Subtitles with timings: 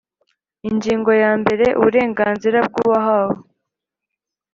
[0.69, 3.37] Ingingo yambere Uburenganzira bw uwahawe